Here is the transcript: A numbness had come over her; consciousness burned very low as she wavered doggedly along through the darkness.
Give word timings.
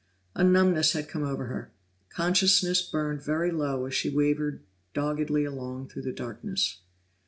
A 0.33 0.43
numbness 0.43 0.93
had 0.93 1.07
come 1.07 1.21
over 1.21 1.45
her; 1.45 1.69
consciousness 2.09 2.81
burned 2.81 3.21
very 3.21 3.51
low 3.51 3.85
as 3.85 3.93
she 3.93 4.09
wavered 4.09 4.63
doggedly 4.95 5.45
along 5.45 5.89
through 5.89 6.01
the 6.01 6.11
darkness. 6.11 6.79